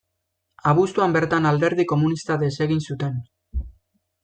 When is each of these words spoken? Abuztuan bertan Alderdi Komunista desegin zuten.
Abuztuan 0.71 1.13
bertan 1.17 1.49
Alderdi 1.51 1.87
Komunista 1.93 2.39
desegin 2.47 2.83
zuten. 2.91 3.23